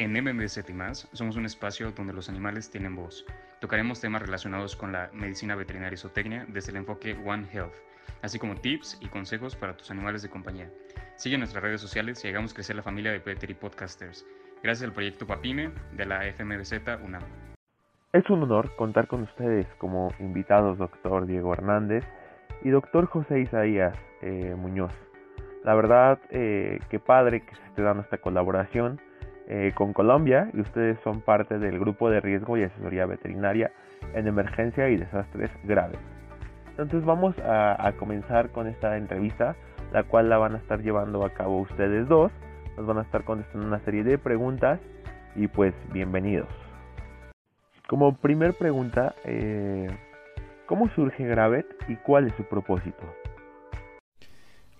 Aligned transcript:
En 0.00 0.14
MMZ 0.14 0.66
y 0.66 0.72
más, 0.72 1.06
somos 1.12 1.36
un 1.36 1.44
espacio 1.44 1.92
donde 1.92 2.14
los 2.14 2.30
animales 2.30 2.70
tienen 2.70 2.96
voz. 2.96 3.26
Tocaremos 3.60 4.00
temas 4.00 4.22
relacionados 4.22 4.74
con 4.74 4.92
la 4.92 5.10
medicina 5.12 5.54
veterinaria 5.54 5.92
y 5.92 5.98
zootecnia 5.98 6.46
desde 6.48 6.70
el 6.70 6.78
enfoque 6.78 7.18
One 7.22 7.46
Health, 7.52 7.74
así 8.22 8.38
como 8.38 8.54
tips 8.54 8.96
y 9.02 9.08
consejos 9.08 9.56
para 9.56 9.76
tus 9.76 9.90
animales 9.90 10.22
de 10.22 10.30
compañía. 10.30 10.70
Sigue 11.16 11.36
nuestras 11.36 11.62
redes 11.62 11.82
sociales 11.82 12.24
y 12.24 12.28
hagamos 12.28 12.54
crecer 12.54 12.76
la 12.76 12.82
familia 12.82 13.12
de 13.12 13.20
Petri 13.20 13.52
Podcasters. 13.52 14.24
Gracias 14.62 14.88
al 14.88 14.94
proyecto 14.94 15.26
Papime 15.26 15.70
de 15.92 16.06
la 16.06 16.24
FMBZ 16.32 17.04
UNAM. 17.04 17.22
Es 18.14 18.30
un 18.30 18.42
honor 18.44 18.74
contar 18.76 19.06
con 19.06 19.24
ustedes 19.24 19.66
como 19.76 20.14
invitados 20.18 20.78
doctor 20.78 21.26
Diego 21.26 21.52
Hernández 21.52 22.06
y 22.64 22.70
doctor 22.70 23.04
José 23.04 23.40
Isaías 23.40 23.94
eh, 24.22 24.54
Muñoz. 24.56 24.94
La 25.62 25.74
verdad, 25.74 26.18
eh, 26.30 26.78
qué 26.88 26.98
padre 26.98 27.42
que 27.44 27.54
se 27.54 27.66
esté 27.66 27.82
dando 27.82 28.02
esta 28.02 28.16
colaboración 28.16 28.98
eh, 29.52 29.72
con 29.74 29.92
Colombia 29.92 30.48
y 30.54 30.60
ustedes 30.60 30.96
son 31.02 31.22
parte 31.22 31.58
del 31.58 31.80
grupo 31.80 32.08
de 32.08 32.20
riesgo 32.20 32.56
y 32.56 32.62
asesoría 32.62 33.04
veterinaria 33.04 33.72
en 34.14 34.28
emergencia 34.28 34.88
y 34.88 34.96
desastres 34.96 35.50
graves. 35.64 35.98
Entonces 36.68 37.04
vamos 37.04 37.34
a, 37.40 37.92
comenzar 37.98 38.50
con 38.50 38.68
esta 38.68 38.96
entrevista, 38.96 39.56
la 39.92 40.04
cual 40.04 40.28
la 40.28 40.38
van 40.38 40.54
a 40.54 40.58
estar 40.58 40.80
llevando 40.82 41.24
a 41.24 41.30
cabo 41.30 41.62
ustedes 41.62 42.06
dos. 42.06 42.30
Nos 42.76 42.86
van 42.86 42.98
a 42.98 43.02
estar 43.02 43.24
contestando 43.24 43.66
una 43.66 43.80
serie 43.80 44.04
de 44.04 44.18
preguntas 44.18 44.78
y 45.34 45.48
pues 45.48 45.74
bienvenidos. 45.92 46.48
Como 47.88 48.14
primer 48.14 48.54
pregunta, 48.54 49.16
eh, 49.24 49.90
¿cómo 50.66 50.88
surge 50.90 51.26
Gravet 51.26 51.66
y 51.88 51.96
cuál 51.96 52.28
es 52.28 52.34
su 52.34 52.44
propósito? 52.44 53.02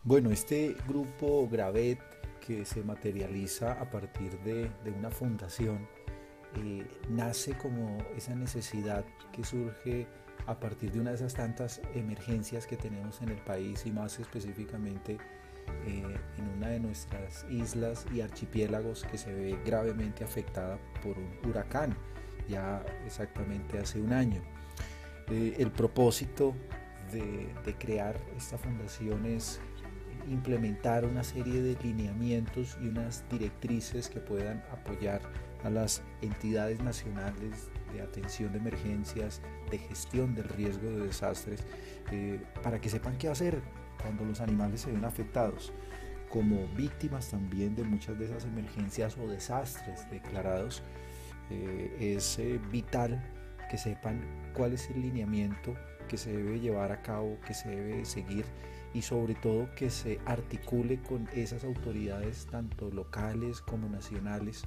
Bueno, 0.04 0.30
este 0.30 0.76
grupo 0.86 1.48
Gravet 1.50 1.98
que 2.40 2.64
se 2.64 2.82
materializa 2.82 3.72
a 3.72 3.90
partir 3.90 4.38
de, 4.40 4.70
una 4.96 5.10
fundación, 5.10 5.88
eh, 6.56 6.86
nace 7.08 7.56
como 7.56 7.98
esa 8.16 8.34
necesidad 8.34 9.04
que 9.32 9.44
surge 9.44 10.06
a 10.46 10.58
partir 10.58 10.90
de 10.90 11.00
una 11.00 11.10
de 11.10 11.16
esas 11.16 11.34
tantas 11.34 11.80
emergencias 11.94 12.66
que 12.66 12.76
tenemos 12.76 13.20
en 13.22 13.28
el 13.28 13.38
país 13.38 13.86
y 13.86 13.92
más 13.92 14.18
específicamente 14.18 15.18
eh, 15.86 16.02
en 16.38 16.48
una 16.56 16.68
de 16.68 16.80
nuestras 16.80 17.46
islas 17.50 18.06
y 18.12 18.20
archipiélagos 18.20 19.04
que 19.04 19.18
se 19.18 19.32
ve 19.32 19.58
gravemente 19.64 20.24
afectada 20.24 20.78
por 21.02 21.16
un 21.18 21.30
huracán, 21.48 21.96
ya 22.48 22.84
exactamente 23.06 23.78
hace 23.78 24.00
un 24.00 24.12
año. 24.12 24.42
Eh, 25.28 25.54
el 25.58 25.70
propósito 25.70 26.54
de, 27.12 27.52
de 27.64 27.74
crear 27.74 28.16
esta 28.36 28.58
fundación 28.58 29.26
es 29.26 29.60
implementar 30.28 31.04
una 31.04 31.24
serie 31.24 31.62
de 31.62 31.76
lineamientos 31.82 32.76
y 32.80 32.88
unas 32.88 33.24
directrices 33.30 34.08
que 34.08 34.20
puedan 34.20 34.62
apoyar 34.72 35.20
a 35.64 35.70
las 35.70 36.02
entidades 36.22 36.80
nacionales 36.82 37.70
de 37.92 38.00
atención 38.00 38.52
de 38.52 38.58
emergencias, 38.58 39.42
de 39.70 39.78
gestión 39.78 40.34
del 40.34 40.48
riesgo 40.48 40.90
de 40.90 41.06
desastres, 41.06 41.64
eh, 42.10 42.40
para 42.62 42.80
que 42.80 42.88
sepan 42.88 43.16
qué 43.18 43.28
hacer 43.28 43.60
cuando 44.00 44.24
los 44.24 44.40
animales 44.40 44.82
se 44.82 44.92
ven 44.92 45.04
afectados, 45.04 45.72
como 46.28 46.66
víctimas 46.68 47.30
también 47.30 47.74
de 47.74 47.84
muchas 47.84 48.18
de 48.18 48.26
esas 48.26 48.44
emergencias 48.44 49.16
o 49.18 49.26
desastres 49.26 50.08
declarados. 50.10 50.82
Eh, 51.50 52.16
es 52.16 52.38
eh, 52.38 52.60
vital 52.70 53.20
que 53.68 53.76
sepan 53.76 54.20
cuál 54.54 54.72
es 54.72 54.88
el 54.90 55.02
lineamiento 55.02 55.74
que 56.08 56.16
se 56.16 56.32
debe 56.32 56.60
llevar 56.60 56.92
a 56.92 57.02
cabo, 57.02 57.38
que 57.46 57.54
se 57.54 57.68
debe 57.68 58.04
seguir 58.04 58.44
y 58.92 59.02
sobre 59.02 59.34
todo 59.34 59.68
que 59.74 59.90
se 59.90 60.20
articule 60.26 61.00
con 61.02 61.28
esas 61.32 61.64
autoridades 61.64 62.46
tanto 62.50 62.90
locales 62.90 63.60
como 63.60 63.88
nacionales 63.88 64.64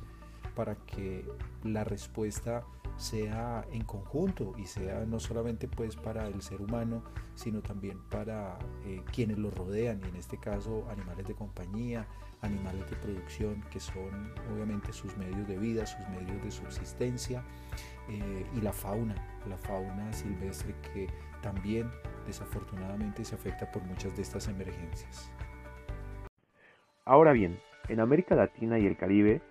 para 0.56 0.76
que 0.76 1.26
la 1.64 1.84
respuesta 1.84 2.64
sea 2.98 3.66
en 3.72 3.84
conjunto 3.84 4.54
y 4.58 4.66
sea 4.66 5.06
no 5.06 5.20
solamente 5.20 5.68
pues 5.68 5.96
para 5.96 6.28
el 6.28 6.42
ser 6.42 6.62
humano 6.62 7.04
sino 7.36 7.62
también 7.62 8.00
para 8.10 8.60
eh, 8.86 9.02
quienes 9.12 9.40
lo 9.40 9.50
rodean 9.50 10.02
y 10.04 10.10
en 10.10 10.16
este 10.16 10.38
caso 10.38 10.88
animales 10.90 11.28
de 11.28 11.34
compañía, 11.34 12.08
animales 12.42 12.88
de 12.90 12.96
producción 12.98 13.64
que 13.72 13.80
son 13.80 14.32
obviamente 14.54 14.94
sus 14.94 15.18
medios 15.18 15.48
de 15.48 15.58
vida, 15.58 15.86
sus 15.86 16.08
medios 16.10 16.44
de 16.44 16.52
subsistencia 16.52 17.44
eh, 18.10 18.46
y 18.56 18.62
la 18.62 18.74
fauna, 18.74 19.16
la 19.50 19.58
fauna 19.58 20.14
silvestre 20.14 20.76
que 20.94 21.08
también 21.44 21.92
desafortunadamente 22.26 23.24
se 23.24 23.36
afecta 23.36 23.72
por 23.72 23.84
muchas 23.84 24.16
de 24.16 24.24
estas 24.24 24.48
emergencias. 24.48 25.32
Ahora 27.06 27.34
bien, 27.34 27.60
en 27.90 28.00
América 28.00 28.34
Latina 28.34 28.80
y 28.80 28.88
el 28.88 28.98
Caribe 28.98 29.42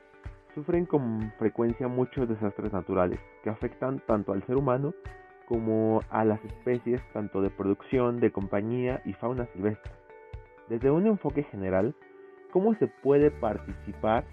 sufren 0.54 0.86
con 0.86 1.32
frecuencia 1.38 1.86
muchos 1.86 2.28
desastres 2.28 2.72
naturales 2.72 3.20
que 3.44 3.50
afectan 3.50 4.00
tanto 4.06 4.32
al 4.32 4.44
ser 4.46 4.56
humano 4.56 4.94
como 5.46 6.00
a 6.10 6.24
las 6.24 6.42
especies 6.44 7.00
tanto 7.12 7.42
de 7.42 7.50
producción, 7.50 8.20
de 8.20 8.32
compañía 8.32 9.02
y 9.04 9.12
fauna 9.12 9.46
silvestre. 9.52 9.92
Desde 10.68 10.90
un 10.90 11.06
enfoque 11.06 11.42
general, 11.44 11.94
¿cómo 12.52 12.74
se 12.76 12.86
puede 12.86 13.30
participar 13.30 14.24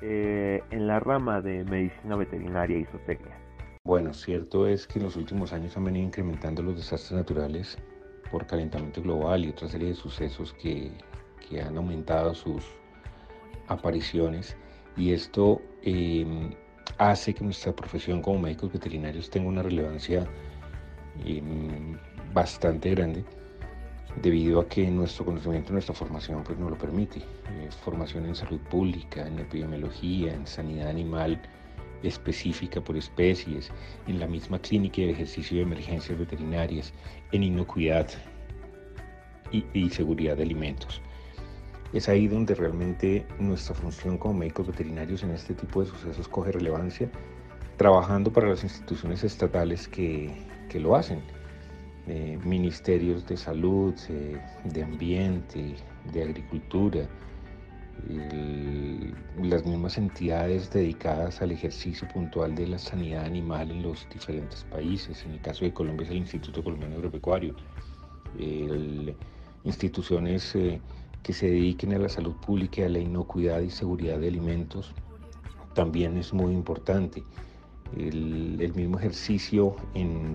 eh, 0.00 0.62
en 0.70 0.86
la 0.86 1.00
rama 1.00 1.40
de 1.40 1.64
medicina 1.64 2.16
veterinaria 2.16 2.78
y 2.78 2.84
zootecnia? 2.84 3.36
Bueno, 3.84 4.14
cierto 4.14 4.68
es 4.68 4.86
que 4.86 5.00
en 5.00 5.06
los 5.06 5.16
últimos 5.16 5.52
años 5.52 5.76
han 5.76 5.84
venido 5.84 6.06
incrementando 6.06 6.62
los 6.62 6.76
desastres 6.76 7.12
naturales 7.18 7.76
por 8.30 8.46
calentamiento 8.46 9.02
global 9.02 9.44
y 9.44 9.50
otra 9.50 9.68
serie 9.68 9.88
de 9.88 9.94
sucesos 9.94 10.54
que, 10.54 10.92
han 11.60 11.76
aumentado 11.76 12.32
sus 12.32 12.64
apariciones 13.66 14.56
y 14.96 15.12
esto 15.12 15.60
em, 15.82 16.54
hace 16.96 17.34
que 17.34 17.44
nuestra 17.44 17.76
profesión 17.76 18.22
como 18.22 18.38
médicos 18.38 18.72
veterinarios 18.72 19.28
tenga 19.28 19.48
una 19.48 19.62
relevancia 19.62 20.26
em, 21.26 21.98
bastante 22.32 22.90
grande 22.92 23.24
debido 24.22 24.60
a 24.60 24.68
que 24.68 24.88
nuestro 24.90 25.24
conocimiento, 25.24 25.72
nuestra 25.72 25.94
formación 25.94 26.44
pues 26.44 26.56
nos 26.56 26.70
lo 26.70 26.78
permite. 26.78 27.18
Eh, 27.18 27.68
formación 27.84 28.26
en 28.26 28.34
salud 28.34 28.60
pública, 28.70 29.26
en 29.26 29.40
epidemiología, 29.40 30.32
en 30.32 30.46
sanidad 30.46 30.88
animal, 30.88 31.42
específica 32.02 32.80
por 32.80 32.96
especies, 32.96 33.70
en 34.06 34.20
la 34.20 34.26
misma 34.26 34.58
clínica 34.58 35.02
de 35.02 35.10
ejercicio 35.10 35.56
de 35.56 35.62
emergencias 35.62 36.18
veterinarias, 36.18 36.92
en 37.32 37.42
inocuidad 37.42 38.08
y, 39.50 39.90
seguridad 39.90 40.36
de 40.36 40.44
alimentos. 40.44 41.00
Es 41.92 42.08
ahí 42.08 42.26
donde 42.26 42.54
realmente 42.54 43.26
nuestra 43.38 43.74
función 43.74 44.16
como 44.16 44.34
médicos 44.34 44.66
veterinarios 44.66 45.22
en 45.22 45.30
este 45.30 45.54
tipo 45.54 45.82
de 45.82 45.90
sucesos 45.90 46.26
coge 46.26 46.52
relevancia, 46.52 47.10
trabajando 47.76 48.32
para 48.32 48.48
las 48.48 48.64
instituciones 48.64 49.24
estatales 49.24 49.88
que, 49.88 50.32
que 50.70 50.80
lo 50.80 50.96
hacen. 50.96 51.20
Eh, 52.08 52.36
ministerios 52.44 53.24
de 53.26 53.36
salud, 53.36 53.94
eh, 54.08 54.40
de 54.64 54.82
ambiente, 54.82 55.76
de 56.12 56.22
agricultura, 56.22 57.08
las 59.42 59.64
mismas 59.64 59.98
entidades 59.98 60.70
dedicadas 60.70 61.40
al 61.42 61.52
ejercicio 61.52 62.08
puntual 62.08 62.54
de 62.54 62.66
la 62.66 62.78
sanidad 62.78 63.24
animal 63.24 63.70
en 63.70 63.82
los 63.82 64.06
diferentes 64.12 64.64
países. 64.64 65.24
En 65.24 65.32
el 65.32 65.40
caso 65.40 65.64
de 65.64 65.72
Colombia 65.72 66.04
es 66.04 66.10
el 66.10 66.18
Instituto 66.18 66.62
Colombiano 66.62 66.96
Agropecuario. 66.96 67.54
instituciones 69.64 70.54
eh, 70.56 70.80
que 71.22 71.32
se 71.32 71.46
dediquen 71.46 71.94
a 71.94 71.98
la 71.98 72.08
salud 72.08 72.34
pública 72.44 72.80
y 72.80 72.84
a 72.84 72.88
la 72.88 72.98
inocuidad 72.98 73.60
y 73.60 73.70
seguridad 73.70 74.18
de 74.18 74.28
alimentos 74.28 74.92
también 75.74 76.16
es 76.18 76.32
muy 76.32 76.52
importante. 76.52 77.22
El, 77.96 78.72
mismo 78.74 78.98
ejercicio 78.98 79.76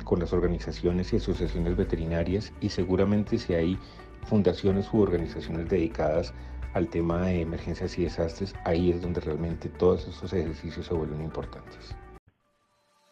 con 0.03 0.19
las 0.19 0.31
organizaciones 0.31 1.11
y 1.11 1.15
asociaciones 1.15 1.75
veterinarias 1.75 2.53
y 2.61 2.69
seguramente 2.69 3.39
si 3.39 3.55
hay 3.55 3.79
fundaciones 4.25 4.93
u 4.93 4.99
organizaciones 4.99 5.67
dedicadas 5.67 6.33
al 6.77 6.89
tema 6.89 7.25
de 7.25 7.41
emergencias 7.41 7.97
y 7.97 8.03
desastres, 8.03 8.53
ahí 8.63 8.91
es 8.91 9.01
donde 9.01 9.19
realmente 9.19 9.67
todos 9.67 10.07
esos 10.07 10.31
ejercicios 10.31 10.85
se 10.85 10.93
vuelven 10.93 11.21
importantes. 11.21 11.95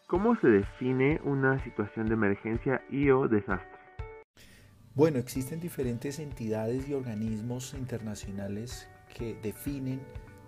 ¿Cómo 0.08 0.36
se 0.40 0.48
define 0.48 1.20
una 1.24 1.62
situación 1.64 2.08
de 2.08 2.14
emergencia 2.14 2.82
y 2.92 3.10
o 3.10 3.28
desastre? 3.28 3.80
Bueno, 4.94 5.18
existen 5.18 5.60
diferentes 5.60 6.20
entidades 6.20 6.88
y 6.88 6.94
organismos 6.94 7.74
internacionales 7.74 8.88
que 9.18 9.36
definen 9.42 10.00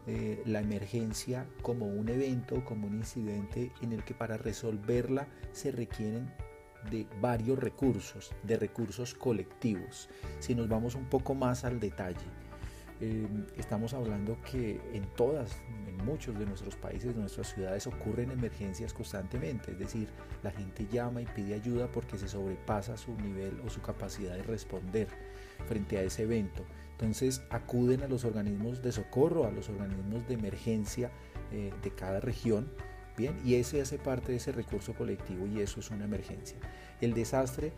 eh, 0.06 0.42
la 0.46 0.62
emergencia 0.62 1.48
como 1.64 1.88
un 1.88 2.08
evento, 2.10 2.64
como 2.64 2.88
un 2.88 2.98
incidente 2.98 3.72
en 3.82 3.94
el 3.94 4.04
que 4.04 4.14
para 4.14 4.38
resolverla 4.38 5.28
se 5.52 5.72
requieren 5.72 6.32
de 6.92 7.08
varios 7.20 7.60
recursos, 7.60 8.32
de 8.44 8.58
recursos 8.58 9.16
colectivos. 9.16 10.08
Si 10.40 10.56
nos 10.56 10.70
vamos 10.70 10.96
un 10.96 11.10
poco 11.10 11.36
más 11.36 11.66
al 11.66 11.80
detalle, 11.80 12.26
Em, 13.00 13.46
estamos 13.58 13.94
hablando 13.94 14.38
que 14.50 14.82
en 14.92 15.04
todas, 15.16 15.56
en 15.88 16.04
muchos 16.04 16.38
de 16.40 16.48
nuestros 16.48 16.76
países, 16.76 17.14
de 17.14 17.22
nuestras 17.22 17.54
ciudades, 17.54 17.86
ocurren 17.86 18.32
emergencias 18.32 18.92
constantemente. 18.92 19.72
Es 19.72 19.80
decir, 19.80 20.10
la 20.42 20.50
gente 20.50 20.88
llama 20.92 21.22
y 21.22 21.26
pide 21.26 21.54
ayuda 21.54 21.92
porque 21.92 22.18
se 22.18 22.28
sobrepasa 22.28 22.98
su 22.98 23.14
nivel 23.16 23.60
o 23.66 23.70
su 23.70 23.82
capacidad 23.82 24.36
de 24.36 24.42
responder 24.42 25.08
frente 25.68 26.00
a 26.00 26.02
ese 26.02 26.24
evento. 26.24 26.66
Entonces 26.94 27.44
acuden 27.52 28.02
a 28.02 28.08
los 28.08 28.26
organismos 28.26 28.82
de 28.82 28.92
socorro, 28.92 29.46
a 29.46 29.52
los 29.52 29.70
organismos 29.70 30.28
de 30.28 30.34
emergencia 30.34 31.12
eh, 31.52 31.72
de 31.84 31.92
cada 31.92 32.20
región, 32.20 32.68
bien, 33.16 33.40
y 33.46 33.56
ese 33.56 33.80
hace 33.80 34.00
parte 34.00 34.32
de 34.32 34.40
ese 34.40 34.52
recurso 34.52 34.94
colectivo 34.96 35.46
y 35.46 35.62
eso 35.62 35.80
es 35.80 35.92
una 35.92 36.06
emergencia. 36.06 36.58
El 37.00 37.14
desastre 37.14 37.74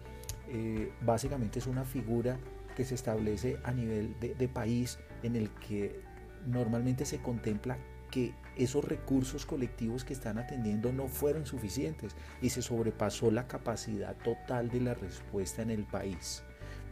eh, 0.48 0.94
básicamente 1.01 1.60
es 1.60 1.68
una 1.68 1.83
figura 1.83 2.38
que 2.77 2.86
se 2.86 2.95
establece 2.95 3.57
a 3.66 3.74
nivel 3.74 4.18
de, 4.21 4.36
de 4.36 4.48
país 4.48 4.98
en 5.24 5.36
el 5.36 5.50
que 5.51 6.01
normalmente 6.48 7.06
se 7.06 7.21
contempla 7.21 7.77
que 8.12 8.33
esos 8.57 8.83
recursos 8.83 9.45
colectivos 9.45 10.04
que 10.04 10.13
están 10.13 10.38
atendiendo 10.38 10.92
no 10.92 11.07
fueron 11.07 11.45
suficientes 11.45 12.16
y 12.42 12.50
se 12.50 12.62
sobrepasó 12.62 13.31
la 13.31 13.48
capacidad 13.48 14.16
total 14.18 14.69
de 14.69 14.81
la 14.81 14.94
respuesta 14.94 15.62
en 15.62 15.69
el 15.69 15.83
país. 15.83 16.44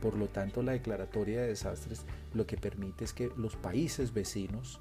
Por 0.02 0.16
lo 0.16 0.28
tanto, 0.28 0.62
la 0.62 0.74
declaratoria 0.74 1.42
de 1.42 1.48
desastres 1.48 2.06
lo 2.34 2.46
que 2.46 2.58
permite 2.58 3.04
es 3.04 3.14
que 3.14 3.32
los 3.36 3.56
países 3.56 4.14
vecinos 4.14 4.80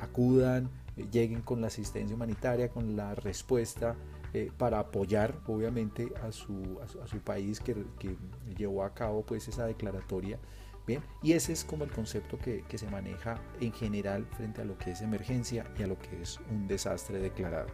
acudan, 0.00 0.70
eh, 0.96 1.06
lleguen 1.10 1.42
con 1.42 1.60
la 1.60 1.66
asistencia 1.66 2.14
humanitaria, 2.14 2.68
con 2.68 2.96
la 2.96 3.14
respuesta 3.14 3.96
eh, 4.32 4.50
para 4.56 4.78
apoyar 4.78 5.40
obviamente 5.46 6.12
a 6.22 6.32
su, 6.32 6.78
a 6.82 7.06
su, 7.06 7.18
país 7.18 7.60
que, 7.60 7.74
que, 7.98 8.16
llevó 8.56 8.84
a 8.84 8.94
cabo 8.94 9.24
pues 9.24 9.48
esa 9.48 9.66
declaratoria. 9.66 10.38
Bien, 10.86 11.02
y 11.22 11.32
ese 11.32 11.52
es 11.52 11.64
como 11.64 11.84
el 11.84 11.90
concepto 11.90 12.38
que, 12.38 12.62
que 12.68 12.76
se 12.76 12.90
maneja 12.90 13.40
en 13.60 13.72
general 13.72 14.26
frente 14.36 14.60
a 14.60 14.64
lo 14.64 14.76
que 14.76 14.90
es 14.90 15.00
emergencia 15.00 15.64
y 15.78 15.82
a 15.82 15.86
lo 15.86 15.98
que 15.98 16.20
es 16.20 16.38
un 16.50 16.66
desastre 16.68 17.18
declarado. 17.18 17.68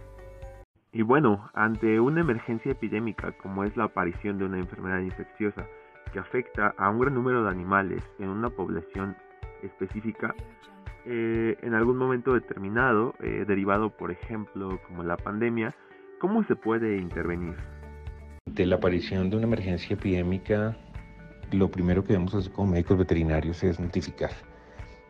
Y 0.92 1.02
bueno, 1.02 1.50
ante 1.54 2.00
una 2.00 2.20
emergencia 2.20 2.72
epidémica 2.72 3.32
como 3.38 3.64
es 3.64 3.76
la 3.76 3.84
aparición 3.84 4.38
de 4.38 4.44
una 4.44 4.58
enfermedad 4.58 5.00
infecciosa, 5.00 5.66
que 6.12 6.18
afecta 6.18 6.74
a 6.76 6.90
un 6.90 6.98
gran 6.98 7.14
número 7.14 7.44
de 7.44 7.50
animales 7.50 8.02
en 8.18 8.28
una 8.28 8.50
población 8.50 9.16
específica, 9.62 10.34
eh, 11.06 11.56
en 11.62 11.74
algún 11.74 11.96
momento 11.96 12.34
determinado, 12.34 13.14
eh, 13.20 13.44
derivado 13.46 13.90
por 13.90 14.10
ejemplo 14.10 14.80
como 14.86 15.02
la 15.02 15.16
pandemia, 15.16 15.74
¿cómo 16.18 16.44
se 16.44 16.56
puede 16.56 16.98
intervenir? 16.98 17.54
De 18.46 18.66
la 18.66 18.76
aparición 18.76 19.30
de 19.30 19.36
una 19.36 19.46
emergencia 19.46 19.94
epidémica, 19.94 20.76
lo 21.52 21.70
primero 21.70 22.02
que 22.02 22.12
debemos 22.12 22.34
hacer 22.34 22.52
como 22.52 22.72
médicos 22.72 22.98
veterinarios 22.98 23.62
es 23.62 23.80
notificar. 23.80 24.32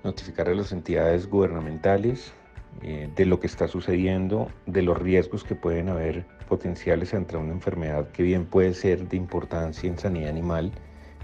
Notificar 0.04 0.48
a 0.48 0.54
las 0.54 0.72
entidades 0.72 1.28
gubernamentales 1.28 2.32
eh, 2.82 3.10
de 3.14 3.26
lo 3.26 3.40
que 3.40 3.46
está 3.46 3.68
sucediendo, 3.68 4.48
de 4.66 4.82
los 4.82 4.98
riesgos 4.98 5.44
que 5.44 5.54
pueden 5.54 5.88
haber 5.88 6.24
potenciales 6.48 7.12
ante 7.12 7.36
una 7.36 7.52
enfermedad 7.52 8.10
que 8.10 8.22
bien 8.22 8.46
puede 8.46 8.74
ser 8.74 9.08
de 9.08 9.16
importancia 9.16 9.88
en 9.88 9.98
sanidad 9.98 10.30
animal 10.30 10.72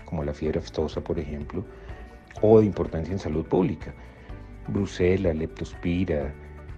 como 0.04 0.22
la 0.22 0.34
fiebre 0.34 0.58
aftosa, 0.58 1.00
por 1.00 1.18
ejemplo, 1.18 1.64
o 2.42 2.60
de 2.60 2.66
importancia 2.66 3.12
en 3.12 3.18
salud 3.18 3.44
pública. 3.46 3.94
Brucela, 4.68 5.32
leptospira, 5.32 6.32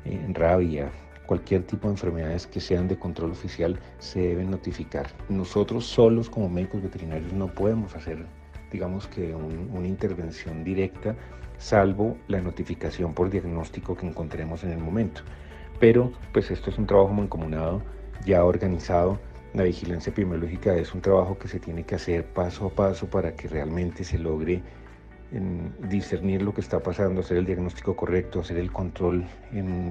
eh, 0.05 0.26
rabia, 0.32 0.90
cualquier 1.28 1.62
tipo 1.64 1.88
de 1.88 1.92
enfermedades 1.92 2.46
que 2.46 2.58
sean 2.58 2.88
de 2.88 2.98
control 2.98 3.32
oficial 3.32 3.78
se 3.98 4.19
deben 4.20 4.50
notificar. 4.50 5.08
Nosotros 5.28 5.84
solos 5.84 6.30
como 6.30 6.48
médicos 6.48 6.82
veterinarios 6.82 7.34
no 7.34 7.48
podemos 7.48 7.94
hacer, 7.94 8.25
digamos 8.72 9.06
que 9.08 9.34
una 9.34 9.86
intervención 9.86 10.64
directa, 10.64 11.14
salvo 11.58 12.16
la 12.28 12.40
notificación 12.40 13.12
por 13.12 13.28
diagnóstico 13.28 13.94
que 13.94 14.06
encontremos 14.06 14.64
en 14.64 14.70
el 14.70 14.78
momento. 14.78 15.20
Pero 15.78 16.12
pues 16.32 16.50
esto 16.50 16.70
es 16.70 16.78
un 16.78 16.86
trabajo 16.86 17.12
mancomunado, 17.12 17.82
ya 18.25 18.42
organizado, 18.42 19.20
la 19.52 19.64
vigilancia 19.64 20.10
epidemiológica 20.10 20.75
es 20.76 20.94
un 20.94 21.02
trabajo 21.02 21.38
que 21.38 21.48
se 21.48 21.60
tiene 21.60 21.84
que 21.84 21.96
hacer 21.96 22.25
paso 22.25 22.66
a 22.66 22.70
paso 22.70 23.06
para 23.06 23.36
que 23.36 23.48
realmente 23.48 24.02
se 24.02 24.19
logre 24.19 24.62
discernir 25.90 26.40
lo 26.40 26.54
que 26.54 26.62
está 26.62 26.80
pasando, 26.80 27.20
hacer 27.20 27.36
el 27.36 27.44
diagnóstico 27.44 27.94
correcto, 27.94 28.40
hacer 28.40 28.56
el 28.56 28.72
control 28.72 29.26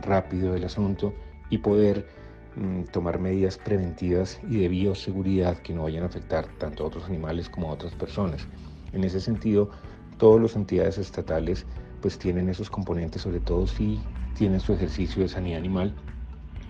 rápido 0.02 0.54
del 0.54 0.64
asunto 0.64 1.14
y 1.50 1.60
poder 1.60 2.08
mm, 2.56 2.84
tomar 2.92 3.20
medidas 3.20 3.58
preventivas 3.58 4.40
y 4.50 4.58
de 4.58 4.70
bioseguridad 4.70 5.58
que 5.60 5.74
no 5.74 5.84
vayan 5.84 6.04
a 6.04 6.08
afectar 6.08 6.48
tanto 6.58 6.84
a 6.84 6.88
otros 6.88 7.06
animales 7.06 7.50
como 7.50 7.70
a 7.70 7.74
otras 7.74 7.94
personas. 7.96 8.48
En 8.94 9.04
ese 9.04 9.20
sentido, 9.20 9.70
todas 10.18 10.42
las 10.42 10.56
entidades 10.56 10.98
estatales 10.98 11.66
pues 12.02 12.18
tienen 12.18 12.50
esos 12.50 12.70
componentes, 12.70 13.22
sobre 13.22 13.40
todo 13.40 13.68
si 13.68 14.00
tienen 14.36 14.60
su 14.60 14.74
ejercicio 14.74 15.24
de 15.24 15.30
sanidad 15.30 15.60
animal 15.60 15.94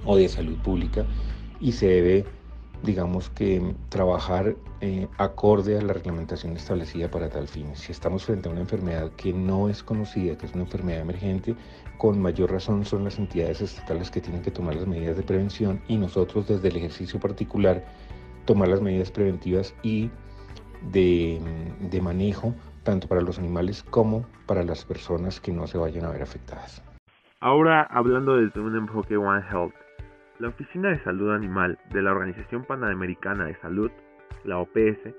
o 0.06 0.16
de 0.16 0.28
salud 0.30 0.58
pública 0.60 1.06
y 1.60 1.72
se 1.72 1.88
debe 1.88 2.26
digamos 2.84 3.30
que 3.32 3.74
trabajar 3.90 4.56
eh, 4.82 5.08
acorde 5.18 5.78
a 5.78 5.82
la 5.82 5.94
reglamentación 5.94 6.56
establecida 6.56 7.10
para 7.10 7.30
tal 7.30 7.48
fin. 7.48 7.76
Si 7.76 7.92
estamos 7.92 8.26
frente 8.26 8.48
a 8.48 8.52
una 8.52 8.62
enfermedad 8.62 9.12
que 9.14 9.34
no 9.34 9.70
es 9.70 9.84
conocida, 9.84 10.38
que 10.38 10.46
es 10.46 10.54
una 10.54 10.64
enfermedad 10.64 11.02
emergente, 11.02 11.56
con 11.98 12.22
mayor 12.22 12.52
razón 12.52 12.86
son 12.86 13.04
las 13.04 13.18
entidades 13.18 13.62
estatales 13.62 14.12
que 14.12 14.22
tienen 14.22 14.42
que 14.42 14.52
tomar 14.52 14.76
las 14.76 14.88
medidas 14.88 15.18
de 15.18 15.24
prevención 15.24 15.82
y 15.88 15.98
nosotros 15.98 16.48
desde 16.48 16.68
el 16.68 16.78
ejercicio 16.78 17.20
particular 17.20 17.84
tomar 18.46 18.68
las 18.68 18.82
medidas 18.82 19.12
preventivas 19.12 19.74
y 19.82 20.10
de, 20.92 21.42
de 21.80 22.02
manejo 22.02 22.54
tanto 22.84 23.08
para 23.08 23.22
los 23.22 23.38
animales 23.40 23.84
como 23.84 24.26
para 24.46 24.64
las 24.64 24.86
personas 24.86 25.42
que 25.42 25.52
no 25.52 25.68
se 25.68 25.78
vayan 25.78 26.06
a 26.06 26.10
ver 26.12 26.22
afectadas. 26.22 26.82
Ahora 27.40 27.84
hablando 27.84 28.38
desde 28.38 28.60
un 28.62 28.76
enfoque 28.78 29.18
One 29.18 29.44
Health, 29.52 29.74
la 30.40 30.50
Oficina 30.50 30.90
de 30.90 31.04
Salud 31.04 31.34
Animal 31.34 31.80
de 31.90 32.02
la 32.02 32.12
Organización 32.12 32.64
Panamericana 32.64 33.46
de 33.46 33.56
Salud, 33.56 33.90
la 34.44 34.60
OPS, 34.60 35.16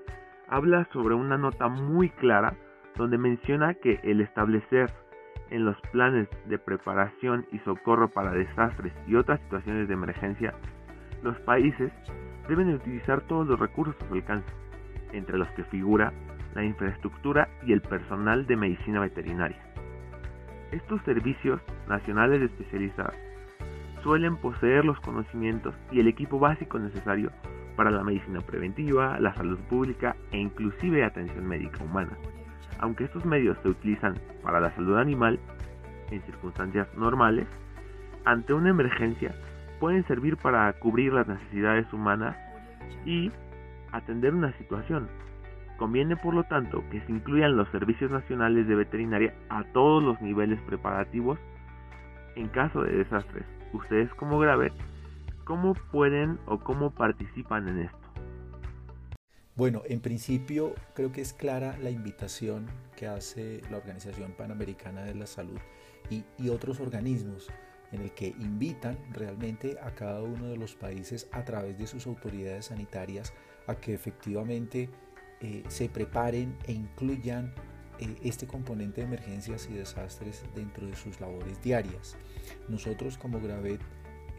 habla 0.49 0.87
sobre 0.93 1.15
una 1.15 1.37
nota 1.37 1.69
muy 1.69 2.11
clara 2.11 2.55
donde 2.97 3.19
menciona 3.19 3.75
que 3.75 3.99
el 4.05 4.21
establecer 4.21 4.93
en 5.51 5.65
los 5.65 5.77
planes 5.93 6.29
de 6.47 6.59
preparación 6.59 7.47
y 7.53 7.59
socorro 7.61 8.09
para 8.09 8.33
desastres 8.33 8.93
y 9.07 9.17
otras 9.17 9.41
situaciones 9.41 9.89
de 9.89 9.95
emergencia, 9.95 10.55
los 11.23 11.39
países 11.41 11.93
deben 12.49 12.73
utilizar 12.73 13.23
todos 13.23 13.47
los 13.47 13.59
recursos 13.59 13.97
a 14.01 14.09
su 14.09 14.15
alcance, 14.15 14.53
entre 15.13 15.37
los 15.37 15.49
que 15.51 15.65
figura 15.65 16.13
la 16.55 16.65
infraestructura 16.65 17.49
y 17.67 17.73
el 17.73 17.81
personal 17.81 18.47
de 18.47 18.57
medicina 18.57 19.01
veterinaria. 19.01 19.59
Estos 20.71 21.03
servicios 21.03 21.61
nacionales 21.89 22.43
especializados 22.43 23.28
suelen 24.03 24.37
poseer 24.37 24.85
los 24.85 24.99
conocimientos 25.01 25.75
y 25.91 26.01
el 26.01 26.09
equipo 26.09 26.39
básico 26.39 26.79
necesario 26.79 27.31
para 27.77 27.91
la 27.91 28.03
medicina 28.03 28.41
preventiva, 28.41 29.19
la 29.21 29.35
salud 29.35 29.59
pública 29.69 30.17
e 30.33 30.39
inclusive 30.39 31.05
atención 31.05 31.47
médica 31.47 31.83
humana. 31.85 32.13
Aunque 32.81 33.05
estos 33.05 33.25
medios 33.25 33.57
se 33.63 33.69
utilizan 33.69 34.19
para 34.43 34.61
la 34.61 34.75
salud 34.75 34.97
animal 34.97 35.39
en 36.11 36.23
circunstancias 36.23 36.89
normales, 36.97 37.47
ante 38.25 38.53
una 38.53 38.71
emergencia 38.71 39.35
pueden 39.81 40.05
servir 40.07 40.37
para 40.37 40.73
cubrir 40.75 41.13
las 41.13 41.29
necesidades 41.29 41.91
humanas 41.93 42.37
y 43.05 43.31
atender 43.93 44.35
una 44.35 44.53
situación. 44.59 45.09
Conviene 45.77 46.17
por 46.17 46.35
lo 46.35 46.43
tanto 46.45 46.83
que 46.91 47.01
se 47.03 47.13
incluyan 47.13 47.57
los 47.57 47.69
servicios 47.69 48.11
nacionales 48.11 48.67
de 48.67 48.75
veterinaria 48.75 49.35
a 49.49 49.63
todos 49.73 50.03
los 50.03 50.21
niveles 50.21 50.61
preparativos 50.63 51.39
en 52.35 52.49
caso 52.49 52.83
de 52.83 52.97
desastres 52.97 53.58
ustedes 53.73 54.13
como 54.15 54.39
Gravet, 54.39 54.73
¿cómo 55.45 55.75
pueden 55.75 56.39
o 56.47 56.59
cómo 56.59 56.91
participan 56.91 57.69
en 57.69 57.79
esto? 57.81 57.99
Bueno, 59.57 59.83
en 59.87 60.01
principio 60.01 60.75
creo 60.95 61.11
que 61.11 61.21
es 61.21 61.33
clara 61.33 61.77
la 61.79 61.91
invitación 61.91 62.67
que 62.97 63.07
hace 63.07 63.61
la 63.71 63.79
Organización 63.79 64.33
Panamericana 64.33 65.03
de 65.03 65.15
la 65.15 65.27
Salud 65.27 65.59
y, 66.11 66.25
y 66.39 66.51
otros 66.51 66.81
organismos 66.81 67.49
en 67.93 68.03
el 68.03 68.13
que 68.13 68.29
invitan 68.29 68.99
realmente 69.13 69.79
a 69.83 69.95
cada 69.95 70.23
uno 70.23 70.49
de 70.49 70.57
los 70.57 70.75
países 70.75 71.29
a 71.33 71.45
través 71.45 71.79
de 71.79 71.87
sus 71.87 72.07
autoridades 72.07 72.67
sanitarias 72.67 73.33
a 73.67 73.75
que 73.75 73.95
efectivamente 73.95 74.91
eh, 75.41 75.63
se 75.69 75.89
preparen 75.89 76.57
e 76.67 76.73
incluyan 76.73 77.55
eh, 77.99 78.17
este 78.23 78.47
componente 78.47 79.01
de 79.01 79.07
emergencias 79.07 79.69
y 79.71 79.75
desastres 79.75 80.45
dentro 80.55 80.87
de 80.87 80.95
sus 80.95 81.21
labores 81.21 81.61
diarias. 81.63 82.17
Nosotros 82.69 83.19
como 83.19 83.41
Gravet 83.41 83.81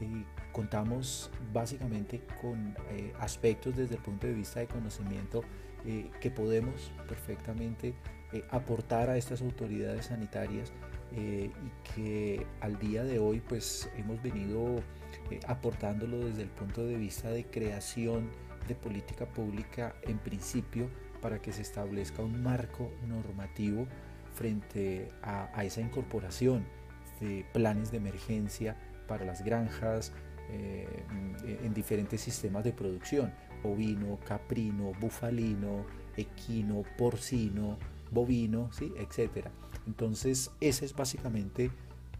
eh, 0.01 0.23
contamos 0.51 1.29
básicamente 1.53 2.21
con 2.41 2.75
eh, 2.89 3.13
aspectos 3.19 3.75
desde 3.75 3.95
el 3.95 4.01
punto 4.01 4.27
de 4.27 4.33
vista 4.33 4.59
de 4.59 4.67
conocimiento 4.67 5.43
que 6.19 6.29
podemos 6.29 6.91
perfectamente 7.07 7.93
aportar 8.51 9.09
a 9.09 9.15
estas 9.15 9.41
autoridades 9.41 10.07
sanitarias 10.07 10.73
y 11.15 11.49
que 11.95 12.45
al 12.59 12.77
día 12.77 13.05
de 13.05 13.17
hoy 13.17 13.39
pues 13.39 13.89
hemos 13.95 14.21
venido 14.21 14.83
aportándolo 15.47 16.19
desde 16.19 16.41
el 16.41 16.49
punto 16.49 16.85
de 16.85 16.97
vista 16.97 17.29
de 17.29 17.45
creación 17.45 18.29
de 18.67 18.75
política 18.75 19.25
pública 19.25 19.95
en 20.03 20.19
principio 20.19 20.89
para 21.21 21.41
que 21.41 21.51
se 21.51 21.61
establezca 21.61 22.23
un 22.23 22.41
marco 22.41 22.91
normativo 23.07 23.87
frente 24.33 25.09
a, 25.21 25.63
esa 25.63 25.81
incorporación 25.81 26.65
de 27.19 27.45
planes 27.53 27.91
de 27.91 27.97
emergencia 27.97 28.77
para 29.07 29.25
las 29.25 29.43
granjas 29.43 30.13
eh, 30.51 31.03
en 31.63 31.73
diferentes 31.73 32.21
sistemas 32.21 32.63
de 32.63 32.71
producción, 32.71 33.33
ovino, 33.63 34.17
caprino, 34.25 34.93
bufalino, 34.99 35.85
equino, 36.15 36.83
porcino, 36.97 37.77
bovino, 38.11 38.71
¿sí? 38.71 38.91
etc. 38.97 39.47
Entonces, 39.85 40.51
ese 40.61 40.85
es 40.85 40.95
básicamente 40.95 41.71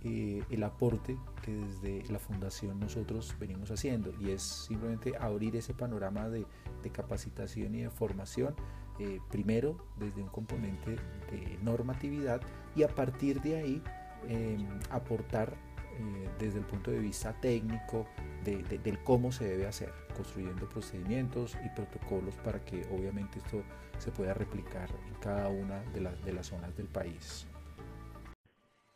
eh, 0.03 0.43
el 0.49 0.63
aporte 0.63 1.17
que 1.41 1.51
desde 1.51 2.09
la 2.09 2.19
fundación 2.19 2.79
nosotros 2.79 3.35
venimos 3.37 3.69
haciendo 3.69 4.13
y 4.21 4.31
es 4.31 4.41
simplemente 4.41 5.13
abrir 5.19 5.57
ese 5.57 5.73
panorama 5.73 6.29
de, 6.29 6.45
capacitación 6.93 7.75
y 7.75 7.81
de 7.81 7.89
formación 7.89 8.55
eh, 8.99 9.19
primero 9.31 9.77
desde 9.97 10.21
un 10.21 10.29
componente 10.29 10.91
de 11.31 11.57
normatividad 11.61 12.41
y 12.75 12.83
a 12.83 12.87
partir 12.87 13.41
de 13.41 13.55
ahí 13.55 13.83
em, 14.27 14.67
aportar 14.89 15.53
eh, 15.99 16.29
desde 16.37 16.59
el 16.59 16.65
punto 16.65 16.91
de 16.91 16.99
vista 16.99 17.33
técnico 17.39 18.05
del 18.43 18.99
cómo 19.03 19.31
se 19.31 19.45
debe 19.45 19.67
hacer, 19.67 19.89
construyendo 20.15 20.67
procedimientos 20.67 21.57
y 21.63 21.69
protocolos 21.75 22.35
para 22.37 22.59
que 22.65 22.81
obviamente 22.91 23.39
esto 23.39 23.63
se 23.97 24.11
pueda 24.11 24.33
replicar 24.33 24.89
en 25.07 25.13
cada 25.21 25.49
una 25.49 25.81
de, 25.93 26.09
de 26.25 26.33
las 26.33 26.47
zonas 26.47 26.75
del 26.75 26.87
país. 26.87 27.47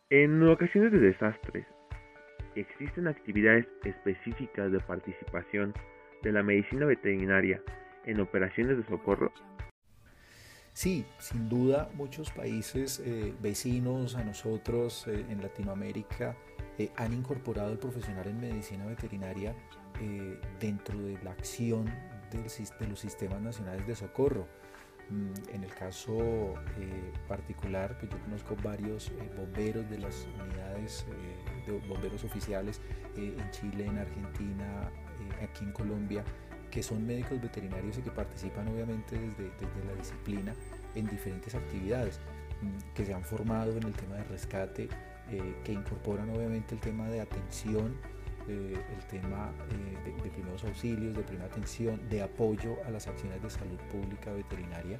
En 0.09 0.41
ocasiones 0.47 0.91
de 0.91 0.99
desastres, 0.99 1.65
¿existen 2.55 3.07
actividades 3.07 3.67
específicas 3.83 4.71
de 4.71 4.79
participación 4.79 5.73
de 6.23 6.31
la 6.31 6.43
medicina 6.43 6.85
veterinaria 6.85 7.61
en 8.05 8.19
operaciones 8.19 8.77
de 8.77 8.85
socorro? 8.85 9.31
Sí, 10.73 11.05
sin 11.19 11.49
duda 11.49 11.91
muchos 11.93 12.31
países 12.31 12.99
eh, 13.05 13.35
vecinos 13.39 14.15
a 14.15 14.23
nosotros 14.23 15.05
eh, 15.07 15.23
en 15.29 15.39
Latinoamérica 15.39 16.35
eh, 16.79 16.91
han 16.95 17.13
incorporado 17.13 17.71
el 17.71 17.77
profesional 17.77 18.27
en 18.27 18.39
medicina 18.39 18.85
veterinaria 18.85 19.55
dentro 20.59 20.97
de 20.97 21.17
la 21.23 21.31
acción 21.31 21.85
de 22.31 22.87
los 22.87 22.99
sistemas 22.99 23.39
nacionales 23.41 23.85
de 23.85 23.95
socorro. 23.95 24.47
Mm, 25.09 25.53
en 25.53 25.63
el 25.63 25.73
caso 25.73 26.55
particular, 27.27 27.95
pues 27.99 28.11
yo 28.11 28.19
conozco 28.23 28.57
varios 28.63 29.11
bomberos 29.37 29.87
de 29.89 29.99
las 29.99 30.27
unidades 30.43 31.05
de 31.67 31.79
bomberos 31.87 32.23
oficiales 32.23 32.81
en 33.15 33.49
Chile, 33.51 33.85
en 33.85 33.99
Argentina, 33.99 34.91
aquí 35.41 35.63
en 35.63 35.71
Colombia, 35.71 36.25
que 36.73 36.81
son 36.81 37.05
médicos 37.05 37.39
veterinarios 37.39 37.99
y 37.99 38.01
que 38.01 38.09
participan 38.09 38.67
obviamente 38.67 39.15
desde, 39.15 39.43
desde 39.43 39.85
la 39.85 39.93
disciplina 39.95 40.55
en 40.95 41.05
diferentes 41.07 41.53
actividades, 41.53 42.19
mm, 42.61 42.93
que 42.95 43.05
se 43.05 43.13
han 43.13 43.23
formado 43.23 43.77
en 43.77 43.83
el 43.83 43.93
tema 43.93 44.15
de 44.15 44.23
rescate, 44.23 44.89
que 45.63 45.71
incorporan 45.71 46.29
obviamente 46.29 46.75
el 46.75 46.81
tema 46.81 47.07
de 47.07 47.21
atención 47.21 47.95
eh, 48.49 48.75
el 48.93 49.05
tema 49.05 49.53
eh, 49.71 50.11
de, 50.21 50.29
primeros 50.29 50.65
auxilios, 50.65 51.15
de 51.15 51.23
primera 51.23 51.45
atención, 51.45 52.01
de 52.09 52.21
apoyo 52.21 52.75
a 52.85 52.91
las 52.91 53.07
acciones 53.07 53.41
de 53.41 53.49
salud 53.49 53.79
pública 53.89 54.33
veterinaria. 54.33 54.97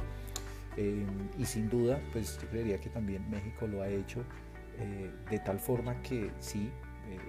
Eh, 0.78 1.06
y 1.38 1.46
sin 1.46 1.70
duda, 1.70 2.00
pues 2.14 2.40
yo 2.42 2.48
creería 2.48 2.80
que 2.80 2.90
también 2.90 3.30
México 3.30 3.68
lo 3.68 3.82
ha 3.82 3.90
hecho 3.90 4.24
de 5.30 5.38
tal 5.38 5.60
forma 5.60 6.02
que 6.02 6.32
sí, 6.40 6.72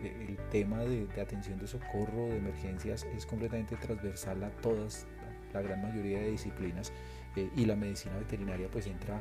el 0.03 0.37
tema 0.51 0.79
de, 0.81 1.09
atención 1.21 1.59
de 1.59 1.67
socorro, 1.67 2.27
de 2.27 2.39
emergencias, 2.39 3.05
es 3.05 3.27
completamente 3.27 3.77
transversal 3.77 4.43
a 4.45 4.51
todas, 4.51 5.07
la 5.53 5.63
gran 5.63 5.83
mayoría 5.83 6.21
de 6.21 6.31
disciplinas, 6.31 6.93
y 7.37 7.65
la 7.65 7.75
medicina 7.75 8.17
veterinaria 8.17 8.69
pues 8.71 8.87
entra 8.87 9.21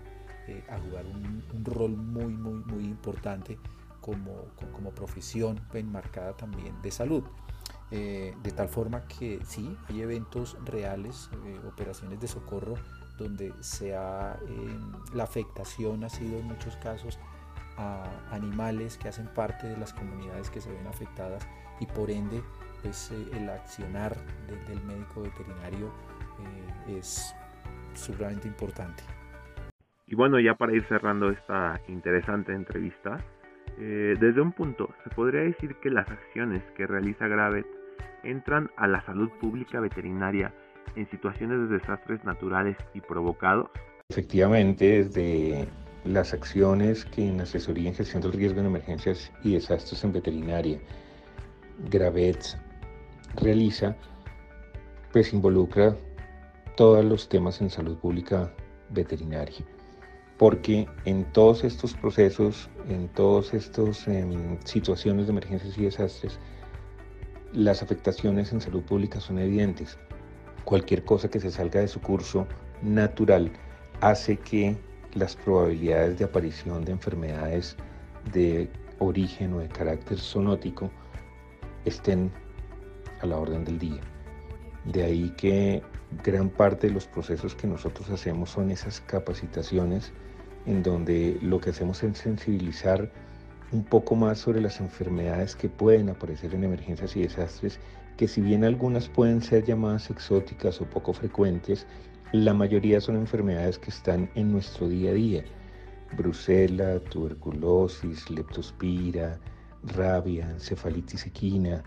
a 0.69 0.77
jugar 0.79 1.05
un, 1.05 1.43
un 1.53 1.65
rol 1.65 1.97
muy, 1.97 2.33
muy, 2.33 2.63
muy 2.65 2.83
importante 2.83 3.57
como, 4.03 4.49
como 4.73 4.91
profesión 4.91 5.59
enmarcada 5.73 6.35
también 6.35 6.81
de 6.81 6.91
salud. 6.91 7.23
Eh, 7.89 8.35
de 8.43 8.51
tal 8.51 8.67
forma 8.67 9.07
que 9.07 9.39
sí, 9.45 9.77
hay 9.87 10.01
eventos 10.01 10.57
reales, 10.65 11.29
eh, 11.45 11.59
operaciones 11.65 12.19
de 12.19 12.27
socorro, 12.27 12.75
donde 13.17 13.53
sea, 13.61 14.37
eh, 14.47 14.79
la 15.13 15.23
afectación 15.23 16.03
ha 16.03 16.09
sido 16.09 16.39
en 16.39 16.47
muchos 16.47 16.75
casos 16.77 17.17
a 17.77 18.03
animales 18.31 18.97
que 18.97 19.09
hacen 19.09 19.27
parte 19.27 19.67
de 19.67 19.77
las 19.77 19.93
comunidades 19.93 20.49
que 20.49 20.61
se 20.61 20.71
ven 20.71 20.87
afectadas 20.87 21.47
y 21.79 21.85
por 21.85 22.11
ende 22.11 22.41
pues, 22.81 23.11
el 23.11 23.49
accionar 23.49 24.15
del 24.67 24.83
médico 24.83 25.21
veterinario 25.21 25.91
es 26.87 27.33
sumamente 27.93 28.47
importante. 28.47 29.03
Y 30.07 30.15
bueno, 30.15 30.39
ya 30.39 30.55
para 30.55 30.73
ir 30.73 30.83
cerrando 30.87 31.29
esta 31.29 31.81
interesante 31.87 32.53
entrevista, 32.53 33.17
eh, 33.79 34.15
desde 34.19 34.41
un 34.41 34.51
punto, 34.51 34.89
se 35.03 35.09
podría 35.09 35.41
decir 35.41 35.75
que 35.75 35.89
las 35.89 36.07
acciones 36.09 36.61
que 36.75 36.85
realiza 36.85 37.27
Gravet 37.27 37.65
entran 38.23 38.69
a 38.77 38.87
la 38.87 39.03
salud 39.05 39.29
pública 39.39 39.79
veterinaria 39.79 40.53
en 40.95 41.09
situaciones 41.09 41.69
de 41.69 41.77
desastres 41.77 42.23
naturales 42.23 42.77
y 42.93 43.01
provocados. 43.01 43.69
Efectivamente, 44.09 45.03
desde 45.03 45.67
las 46.05 46.33
acciones 46.33 47.05
que 47.05 47.27
en 47.27 47.41
asesoría 47.41 47.89
en 47.89 47.95
gestión 47.95 48.21
del 48.21 48.33
riesgo 48.33 48.59
en 48.59 48.67
emergencias 48.67 49.31
y 49.43 49.53
desastres 49.53 50.03
en 50.03 50.11
veterinaria 50.11 50.79
Gravet 51.89 52.57
realiza, 53.35 53.95
pues 55.11 55.33
involucra 55.33 55.97
todos 56.75 57.03
los 57.03 57.29
temas 57.29 57.61
en 57.61 57.69
salud 57.69 57.97
pública 57.97 58.53
veterinaria 58.89 59.65
porque 60.37 60.87
en 61.05 61.23
todos 61.31 61.63
estos 61.63 61.93
procesos, 61.93 62.69
en 62.89 63.07
todas 63.09 63.53
estas 63.53 64.07
em, 64.07 64.59
situaciones 64.65 65.27
de 65.27 65.31
emergencias 65.31 65.77
y 65.77 65.83
desastres, 65.83 66.39
las 67.53 67.83
afectaciones 67.83 68.51
en 68.51 68.59
salud 68.59 68.81
pública 68.81 69.19
son 69.19 69.39
evidentes. 69.39 69.97
Cualquier 70.65 71.05
cosa 71.05 71.29
que 71.29 71.39
se 71.39 71.51
salga 71.51 71.81
de 71.81 71.87
su 71.87 72.01
curso 72.01 72.47
natural 72.81 73.51
hace 74.01 74.37
que 74.37 74.75
las 75.15 75.35
probabilidades 75.35 76.17
de 76.17 76.25
aparición 76.25 76.85
de 76.85 76.91
enfermedades 76.91 77.75
de 78.31 78.69
origen 78.99 79.53
o 79.53 79.59
de 79.59 79.67
carácter 79.67 80.17
zoonótico 80.19 80.89
estén 81.85 82.31
a 83.21 83.25
la 83.25 83.37
orden 83.37 83.65
del 83.65 83.79
día. 83.79 84.01
De 84.85 85.03
ahí 85.03 85.33
que 85.37 85.81
gran 86.23 86.49
parte 86.49 86.87
de 86.87 86.93
los 86.93 87.07
procesos 87.07 87.55
que 87.55 87.67
nosotros 87.67 88.09
hacemos 88.09 88.49
son 88.49 88.71
esas 88.71 89.01
capacitaciones 89.01 90.11
en 90.65 90.83
donde 90.83 91.37
lo 91.41 91.59
que 91.59 91.71
hacemos 91.71 92.03
es 92.03 92.17
sensibilizar 92.17 93.11
un 93.71 93.83
poco 93.83 94.15
más 94.15 94.39
sobre 94.39 94.61
las 94.61 94.79
enfermedades 94.79 95.55
que 95.55 95.67
pueden 95.67 96.09
aparecer 96.09 96.53
en 96.53 96.63
emergencias 96.63 97.15
y 97.15 97.23
desastres, 97.23 97.79
que 98.17 98.27
si 98.27 98.39
bien 98.39 98.63
algunas 98.63 99.09
pueden 99.09 99.41
ser 99.41 99.65
llamadas 99.65 100.09
exóticas 100.09 100.79
o 100.79 100.85
poco 100.85 101.13
frecuentes, 101.13 101.87
la 102.33 102.51
mayoría 102.55 102.99
son 102.99 103.15
enfermedades 103.15 103.77
que 103.77 103.91
están 103.91 104.27
en 104.33 104.51
nuestro 104.51 104.89
día 104.89 105.11
a 105.11 105.13
día. 105.13 105.43
Brucela, 106.17 106.99
tuberculosis, 106.99 108.27
leptospira, 108.27 109.39
rabia, 109.83 110.49
encefalitis 110.49 111.27
equina, 111.27 111.83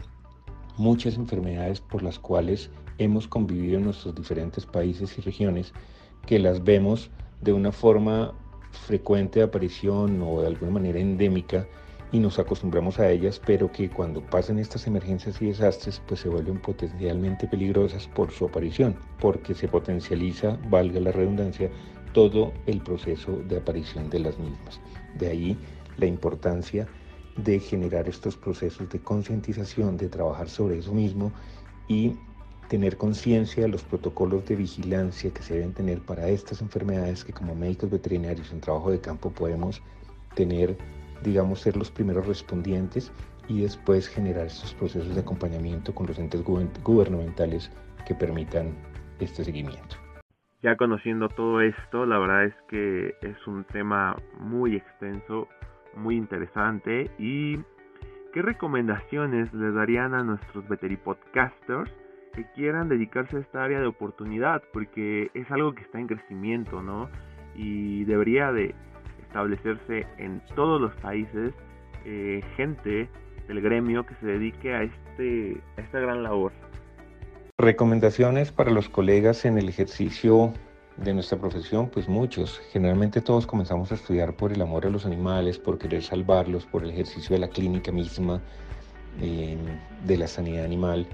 muchas 0.76 1.16
enfermedades 1.16 1.80
por 1.80 2.04
las 2.04 2.20
cuales 2.20 2.70
hemos 2.98 3.26
convivido 3.26 3.78
en 3.78 3.86
nuestros 3.86 4.14
diferentes 4.14 4.64
países 4.64 5.18
y 5.18 5.20
regiones, 5.20 5.72
que 6.26 6.38
las 6.38 6.62
vemos 6.62 7.10
de 7.40 7.52
una 7.52 7.72
forma 7.72 8.32
frecuente 8.86 9.40
de 9.40 9.46
aparición 9.46 10.22
o 10.22 10.42
de 10.42 10.46
alguna 10.46 10.70
manera 10.70 11.00
endémica 11.00 11.66
y 12.12 12.18
nos 12.20 12.38
acostumbramos 12.38 12.98
a 12.98 13.10
ellas, 13.10 13.40
pero 13.44 13.70
que 13.70 13.90
cuando 13.90 14.20
pasan 14.20 14.58
estas 14.58 14.86
emergencias 14.86 15.40
y 15.42 15.46
desastres, 15.46 16.00
pues 16.06 16.20
se 16.20 16.28
vuelven 16.28 16.60
potencialmente 16.60 17.48
peligrosas 17.48 18.06
por 18.08 18.30
su 18.30 18.46
aparición, 18.46 18.96
porque 19.20 19.54
se 19.54 19.68
potencializa, 19.68 20.58
valga 20.68 21.00
la 21.00 21.12
redundancia, 21.12 21.70
todo 22.12 22.52
el 22.66 22.80
proceso 22.80 23.32
de 23.48 23.58
aparición 23.58 24.08
de 24.08 24.20
las 24.20 24.38
mismas. 24.38 24.80
De 25.18 25.28
ahí 25.28 25.58
la 25.98 26.06
importancia 26.06 26.86
de 27.36 27.60
generar 27.60 28.08
estos 28.08 28.36
procesos 28.36 28.88
de 28.88 29.00
concientización, 29.00 29.96
de 29.96 30.08
trabajar 30.08 30.48
sobre 30.48 30.78
eso 30.78 30.92
mismo 30.92 31.32
y 31.88 32.16
tener 32.68 32.96
conciencia 32.96 33.62
de 33.62 33.68
los 33.68 33.82
protocolos 33.82 34.44
de 34.46 34.56
vigilancia 34.56 35.30
que 35.30 35.42
se 35.42 35.54
deben 35.54 35.72
tener 35.72 36.00
para 36.00 36.28
estas 36.28 36.60
enfermedades 36.62 37.25
que 37.25 37.32
como 37.32 37.54
médicos 37.54 37.90
veterinarios 37.90 38.50
en 38.50 38.60
trabajo 38.60 38.90
de 38.90 39.00
campo 39.00 39.30
podemos 39.30 39.82
tener, 40.34 40.76
digamos, 41.23 41.61
ser 41.61 41.76
los 41.76 41.90
primeros 41.90 42.26
respondientes 42.26 43.12
y 43.49 43.62
después 43.62 44.08
generar 44.08 44.46
estos 44.46 44.75
procesos 44.75 45.14
de 45.14 45.20
acompañamiento 45.20 45.94
con 45.94 46.06
los 46.06 46.18
entes 46.18 46.42
gubernamentales 46.42 47.70
que 48.06 48.14
permitan 48.14 48.75
este 49.20 49.44
seguimiento. 49.44 49.96
Ya 50.62 50.76
conociendo 50.76 51.28
todo 51.28 51.61
esto, 51.61 52.06
la 52.06 52.18
verdad 52.18 52.44
es 52.44 52.54
que 52.68 53.14
es 53.23 53.46
un 53.46 53.64
tema 53.64 54.16
muy 54.38 54.76
extenso, 54.76 55.49
muy 55.94 56.16
interesante 56.16 57.11
y 57.18 57.58
¿qué 58.32 58.42
recomendaciones 58.42 59.52
les 59.52 59.75
darían 59.75 60.14
a 60.14 60.25
nuestros 60.25 60.66
veteripodcasters 60.68 61.90
que 62.35 62.44
quieran 62.54 62.88
dedicarse 62.88 63.37
a 63.37 63.40
esta 63.40 63.64
área 63.64 63.80
de 63.80 63.87
oportunidad, 63.87 64.62
porque 64.73 65.30
es 65.35 65.50
algo 65.50 65.75
que 65.75 65.82
está 65.82 65.99
en 65.99 66.06
crecimiento, 66.06 66.82
¿no? 66.82 67.08
Y 67.54 68.04
debería 68.04 68.52
de 68.52 68.75
establecerse 69.36 70.06
en 70.16 70.40
todos 70.54 70.80
los 70.80 70.94
países 70.96 71.52
eh, 72.06 72.40
gente 72.56 73.08
del 73.48 73.60
gremio 73.60 74.06
que 74.06 74.14
se 74.14 74.26
dedique 74.26 74.74
a, 74.74 74.82
este, 74.82 75.60
esta 75.76 76.00
gran 76.00 76.22
labor. 76.22 76.52
Recomendaciones 77.58 78.50
para 78.50 78.70
los 78.70 78.88
colegas 78.88 79.44
en 79.44 79.58
el 79.58 79.68
ejercicio 79.68 80.54
de 80.96 81.12
nuestra 81.12 81.38
profesión, 81.38 81.90
pues 81.90 82.08
muchos. 82.08 82.60
Generalmente 82.72 83.20
todos 83.20 83.46
comenzamos 83.46 83.92
a 83.92 83.96
estudiar 83.96 84.34
por 84.34 84.52
el 84.52 84.62
amor 84.62 84.86
a 84.86 84.90
los 84.90 85.04
animales, 85.04 85.58
por 85.58 85.78
querer 85.78 86.02
salvarlos, 86.02 86.64
por 86.64 86.82
el 86.84 86.90
ejercicio 86.90 87.34
de 87.34 87.40
la 87.40 87.48
clínica 87.48 87.92
misma, 87.92 88.40
eh, 89.20 89.58
de 90.04 90.16
la 90.16 90.26
sanidad 90.26 90.64
animal. 90.64 91.06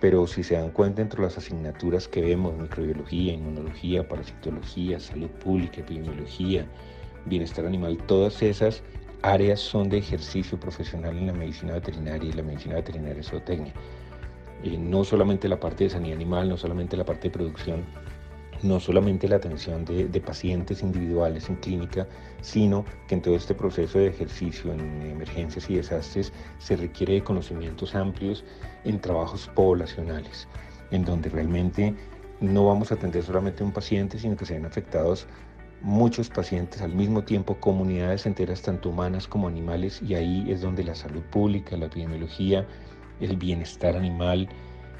Pero 0.00 0.26
si 0.26 0.42
se 0.42 0.54
dan 0.54 0.70
cuenta 0.70 1.02
entre 1.02 1.20
las 1.20 1.36
asignaturas 1.36 2.08
que 2.08 2.22
vemos, 2.22 2.56
microbiología, 2.56 3.34
inmunología, 3.34 4.08
parasitología, 4.08 4.98
salud 4.98 5.28
pública, 5.28 5.82
epidemiología, 5.82 6.66
bienestar 7.26 7.66
animal, 7.66 7.98
todas 8.06 8.42
esas 8.42 8.82
áreas 9.22 9.60
son 9.60 9.88
de 9.88 9.98
ejercicio 9.98 10.58
profesional 10.58 11.16
en 11.16 11.26
la 11.26 11.32
medicina 11.32 11.74
veterinaria 11.74 12.30
y 12.30 12.32
la 12.32 12.42
medicina 12.42 12.76
veterinaria 12.76 13.22
zootecnia. 13.22 13.72
Eh, 14.62 14.76
no 14.78 15.04
solamente 15.04 15.48
la 15.48 15.58
parte 15.58 15.84
de 15.84 15.90
sanidad 15.90 16.16
animal, 16.16 16.48
no 16.48 16.56
solamente 16.56 16.96
la 16.96 17.04
parte 17.04 17.28
de 17.28 17.30
producción, 17.30 17.84
no 18.62 18.78
solamente 18.78 19.26
la 19.28 19.36
atención 19.36 19.84
de, 19.84 20.20
pacientes 20.20 20.82
individuales 20.82 21.48
en 21.48 21.56
clínica, 21.56 22.06
sino 22.42 22.84
que 23.08 23.14
en 23.14 23.22
todo 23.22 23.34
este 23.34 23.54
proceso 23.54 23.98
de 23.98 24.08
ejercicio 24.08 24.72
en 24.72 25.02
emergencias 25.02 25.68
y 25.70 25.76
desastres 25.76 26.32
se 26.58 26.76
requiere 26.76 27.14
de 27.14 27.24
conocimientos 27.24 27.94
amplios 27.94 28.44
en 28.84 29.00
trabajos 29.00 29.50
poblacionales, 29.54 30.46
en 30.90 31.04
donde 31.04 31.30
realmente 31.30 31.94
no 32.40 32.66
vamos 32.66 32.90
a 32.90 32.94
atender 32.94 33.22
solamente 33.22 33.62
a 33.62 33.66
un 33.66 33.72
paciente, 33.72 34.18
sino 34.18 34.36
que 34.36 34.44
se 34.44 34.54
ven 34.54 34.66
afectados 34.66 35.26
muchos 35.82 36.28
pacientes 36.28 36.82
al 36.82 36.94
mismo 36.94 37.22
tiempo, 37.22 37.56
comunidades 37.56 38.26
enteras, 38.26 38.62
tanto 38.62 38.90
humanas 38.90 39.26
como 39.26 39.48
animales, 39.48 40.00
y 40.02 40.14
ahí 40.14 40.50
es 40.50 40.60
donde 40.60 40.84
la 40.84 40.94
salud 40.94 41.22
pública, 41.22 41.76
la 41.76 41.86
epidemiología, 41.86 42.66
el 43.20 43.36
bienestar 43.36 43.96
animal, 43.96 44.48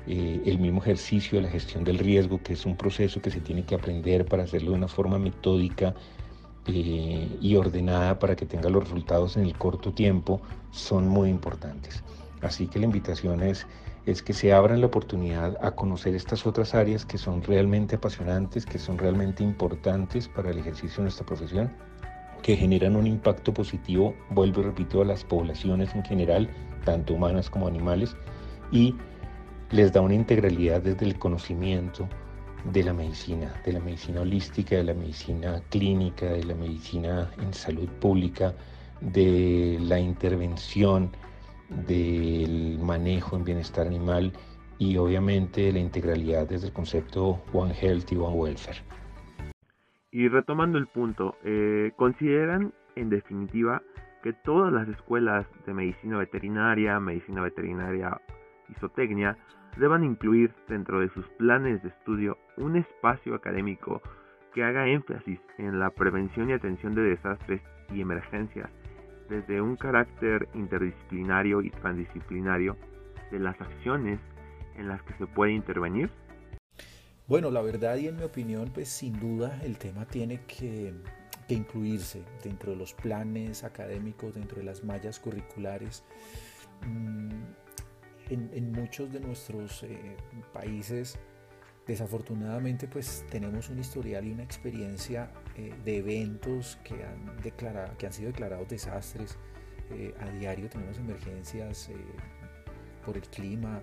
eh, 0.06 0.42
el 0.46 0.58
mismo 0.58 0.80
ejercicio 0.80 1.38
de 1.38 1.42
la 1.42 1.50
gestión 1.50 1.84
del 1.84 1.98
riesgo, 1.98 2.42
que 2.42 2.54
es 2.54 2.64
un 2.66 2.76
proceso 2.76 3.20
que 3.20 3.30
se 3.30 3.40
tiene 3.40 3.64
que 3.64 3.74
aprender 3.74 4.24
para 4.24 4.44
hacerlo 4.44 4.70
de 4.70 4.78
una 4.78 4.88
forma 4.88 5.18
metódica 5.18 5.94
eh, 6.66 7.28
y 7.40 7.56
ordenada 7.56 8.18
para 8.18 8.36
que 8.36 8.46
tenga 8.46 8.70
los 8.70 8.84
resultados 8.84 9.36
en 9.36 9.44
el 9.44 9.56
corto 9.56 9.92
tiempo, 9.92 10.40
son 10.70 11.08
muy 11.08 11.28
importantes. 11.28 12.02
Así 12.40 12.66
que 12.66 12.78
la 12.78 12.86
invitación 12.86 13.42
es, 13.42 13.66
es 14.06 14.22
que 14.22 14.32
se 14.32 14.52
abran 14.52 14.80
la 14.80 14.86
oportunidad 14.86 15.56
a 15.60 15.72
conocer 15.72 16.14
estas 16.14 16.46
otras 16.46 16.74
áreas 16.74 17.04
que 17.04 17.18
son 17.18 17.42
realmente 17.42 17.96
apasionantes, 17.96 18.64
que 18.64 18.78
son 18.78 18.98
realmente 18.98 19.42
importantes 19.42 20.28
para 20.28 20.50
el 20.50 20.58
ejercicio 20.58 20.98
de 20.98 21.02
nuestra 21.02 21.26
profesión, 21.26 21.70
que 22.42 22.56
generan 22.56 22.96
un 22.96 23.06
impacto 23.06 23.52
positivo, 23.52 24.14
vuelvo 24.30 24.62
y 24.62 24.64
repito, 24.64 25.02
a 25.02 25.04
las 25.04 25.24
poblaciones 25.24 25.94
en 25.94 26.04
general, 26.04 26.48
tanto 26.84 27.14
humanas 27.14 27.50
como 27.50 27.66
animales, 27.66 28.16
y 28.72 28.94
les 29.70 29.92
da 29.92 30.00
una 30.00 30.14
integralidad 30.14 30.80
desde 30.80 31.06
el 31.06 31.18
conocimiento 31.18 32.08
de 32.72 32.82
la 32.82 32.92
medicina, 32.92 33.54
de 33.64 33.72
la 33.72 33.80
medicina 33.80 34.22
holística, 34.22 34.76
de 34.76 34.84
la 34.84 34.94
medicina 34.94 35.62
clínica, 35.70 36.26
de 36.26 36.44
la 36.44 36.54
medicina 36.54 37.30
en 37.40 37.52
salud 37.52 37.88
pública, 38.00 38.54
de 39.00 39.78
la 39.80 39.98
intervención, 39.98 41.10
del 41.86 42.78
manejo 42.78 43.36
en 43.36 43.44
bienestar 43.44 43.86
animal 43.86 44.32
y 44.78 44.96
obviamente 44.96 45.72
la 45.72 45.78
integralidad 45.78 46.48
desde 46.48 46.68
el 46.68 46.72
concepto 46.72 47.42
One 47.52 47.74
Health 47.74 48.12
y 48.12 48.16
One 48.16 48.36
Welfare. 48.36 48.78
Y 50.10 50.28
retomando 50.28 50.78
el 50.78 50.86
punto, 50.86 51.36
eh, 51.44 51.92
¿consideran 51.96 52.72
en 52.96 53.10
definitiva 53.10 53.82
que 54.22 54.32
todas 54.32 54.72
las 54.72 54.88
escuelas 54.88 55.46
de 55.66 55.74
medicina 55.74 56.18
veterinaria, 56.18 56.98
medicina 56.98 57.42
veterinaria 57.42 58.20
y 58.68 58.74
zootecnia 58.74 59.38
deban 59.76 60.04
incluir 60.04 60.52
dentro 60.68 61.00
de 61.00 61.08
sus 61.10 61.26
planes 61.38 61.82
de 61.82 61.90
estudio 61.90 62.36
un 62.56 62.76
espacio 62.76 63.34
académico 63.34 64.02
que 64.52 64.64
haga 64.64 64.88
énfasis 64.88 65.38
en 65.58 65.78
la 65.78 65.90
prevención 65.90 66.50
y 66.50 66.54
atención 66.54 66.94
de 66.94 67.02
desastres 67.02 67.62
y 67.94 68.00
emergencias 68.00 68.70
desde 69.30 69.62
un 69.62 69.76
carácter 69.76 70.48
interdisciplinario 70.54 71.62
y 71.62 71.70
transdisciplinario 71.70 72.76
de 73.30 73.38
las 73.38 73.58
acciones 73.60 74.18
en 74.76 74.88
las 74.88 75.02
que 75.04 75.14
se 75.14 75.26
puede 75.26 75.52
intervenir? 75.52 76.10
Bueno, 77.28 77.50
la 77.50 77.62
verdad 77.62 77.96
y 77.96 78.08
en 78.08 78.16
mi 78.16 78.24
opinión, 78.24 78.70
pues 78.74 78.88
sin 78.88 79.18
duda 79.20 79.60
el 79.62 79.78
tema 79.78 80.04
tiene 80.04 80.42
que, 80.46 80.92
incluirse 81.48 82.22
dentro 82.44 82.72
de 82.72 82.76
los 82.76 82.94
planes 82.94 83.64
académicos, 83.64 84.34
dentro 84.34 84.58
de 84.58 84.64
las 84.64 84.84
mallas 84.84 85.18
curriculares. 85.18 86.04
Mm, 86.86 87.30
en, 88.30 88.72
muchos 88.72 89.12
de 89.12 89.18
nuestros 89.18 89.82
eh, 89.82 90.16
países 90.52 91.18
desafortunadamente 91.90 92.86
pues 92.88 93.24
tenemos 93.30 93.68
un 93.68 93.78
historial 93.78 94.26
y 94.26 94.32
una 94.32 94.42
experiencia 94.42 95.30
eh, 95.56 95.74
de 95.84 95.98
eventos 95.98 96.78
que 96.84 96.94
han, 97.04 97.40
declarado, 97.42 97.96
que 97.98 98.06
han 98.06 98.12
sido 98.12 98.28
declarados 98.28 98.68
desastres. 98.68 99.36
Eh, 99.90 100.14
a 100.20 100.30
diario 100.30 100.68
tenemos 100.68 100.98
emergencias 100.98 101.90
por 103.04 103.16
el 103.16 103.22
clima, 103.22 103.82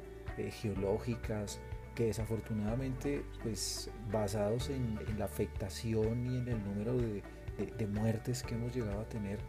geológicas, 0.61 1.59
que 1.95 2.05
desafortunadamente 2.05 3.25
pues 3.41 3.89
basados 4.11 4.69
en, 4.69 4.99
la 5.17 5.25
afectación 5.25 6.27
y 6.27 6.37
en 6.37 6.47
el 6.47 6.63
número 6.63 6.95
de, 6.95 7.23
de 7.57 7.87
muertes 7.87 8.43
que 8.43 8.53
hemos 8.53 8.75
llegado 8.75 9.01
a 9.01 9.09
tener, 9.09 9.39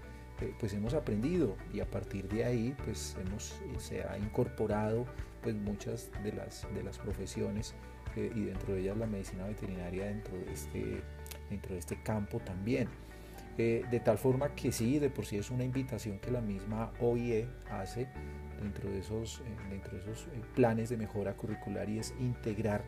pues 0.58 0.72
hemos 0.72 0.94
aprendido 0.94 1.56
y 1.72 1.80
a 1.80 1.90
partir 1.90 2.28
de 2.28 2.44
ahí 2.44 2.74
pues 2.84 3.16
hemos, 3.20 3.60
se 3.78 4.02
ha 4.04 4.16
incorporado 4.18 5.04
pues 5.42 5.54
muchas 5.54 6.10
de 6.22 6.32
las, 6.32 6.66
de 6.74 6.82
las 6.82 6.98
profesiones 6.98 7.74
eh, 8.18 8.32
y 8.34 8.44
dentro 8.46 8.74
de 8.74 8.80
ellas 8.80 8.96
la 8.96 9.06
medicina 9.06 9.46
veterinaria 9.46 10.06
dentro 10.06 10.36
de 10.36 10.52
este, 10.52 11.02
dentro 11.48 11.74
de 11.74 11.78
este 11.78 12.02
campo 12.02 12.40
también. 12.40 12.88
Eh, 13.56 13.84
de 13.90 14.00
tal 14.00 14.18
forma 14.18 14.54
que 14.54 14.70
sí, 14.72 14.98
de 14.98 15.10
por 15.10 15.26
sí 15.26 15.36
es 15.36 15.50
una 15.50 15.64
invitación 15.64 16.18
que 16.18 16.30
la 16.30 16.40
misma 16.40 16.92
OIE 17.00 17.48
hace 17.70 18.08
dentro 18.60 18.90
de 18.90 18.98
esos, 18.98 19.40
eh, 19.40 19.44
dentro 19.70 19.92
de 19.92 19.98
esos 19.98 20.28
planes 20.54 20.88
de 20.90 20.96
mejora 20.96 21.36
curricular 21.36 21.88
y 21.88 21.98
es 21.98 22.14
integrar 22.20 22.84